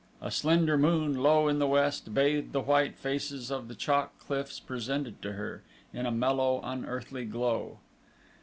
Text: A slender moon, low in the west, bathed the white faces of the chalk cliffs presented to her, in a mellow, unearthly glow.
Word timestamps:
A 0.19 0.31
slender 0.31 0.79
moon, 0.79 1.13
low 1.21 1.47
in 1.47 1.59
the 1.59 1.67
west, 1.67 2.11
bathed 2.11 2.53
the 2.53 2.61
white 2.61 2.95
faces 2.95 3.51
of 3.51 3.67
the 3.67 3.75
chalk 3.75 4.17
cliffs 4.17 4.59
presented 4.59 5.21
to 5.21 5.33
her, 5.33 5.61
in 5.93 6.07
a 6.07 6.11
mellow, 6.11 6.59
unearthly 6.63 7.23
glow. 7.23 7.77